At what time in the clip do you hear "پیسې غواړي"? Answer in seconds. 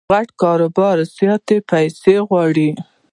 1.71-2.69